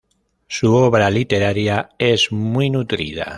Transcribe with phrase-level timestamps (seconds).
[0.47, 3.27] Su obra literaria es muy nutrida.